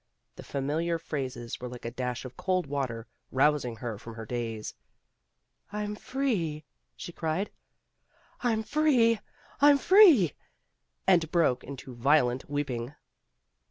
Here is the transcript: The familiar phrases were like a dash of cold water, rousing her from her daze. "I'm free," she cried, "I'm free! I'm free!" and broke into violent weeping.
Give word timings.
The 0.35 0.41
familiar 0.41 0.97
phrases 0.97 1.59
were 1.59 1.67
like 1.69 1.85
a 1.85 1.91
dash 1.91 2.25
of 2.25 2.35
cold 2.35 2.65
water, 2.65 3.05
rousing 3.31 3.75
her 3.75 3.99
from 3.99 4.15
her 4.15 4.25
daze. 4.25 4.73
"I'm 5.71 5.93
free," 5.95 6.65
she 6.95 7.11
cried, 7.11 7.51
"I'm 8.41 8.63
free! 8.63 9.19
I'm 9.61 9.77
free!" 9.77 10.33
and 11.05 11.29
broke 11.29 11.63
into 11.63 11.93
violent 11.93 12.49
weeping. 12.49 12.95